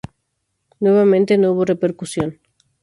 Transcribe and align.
Nuevamente, 0.79 1.37
no 1.37 1.51
hubo 1.51 1.63
repercusión. 1.63 2.39